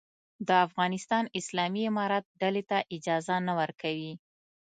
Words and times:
د 0.47 0.49
افغانستان 0.67 1.23
اسلامي 1.39 1.83
امارت 1.91 2.25
ډلې 2.41 2.63
ته 2.69 2.77
اجازه 2.95 3.35
نه 3.47 3.53
ورکوي. 3.59 4.13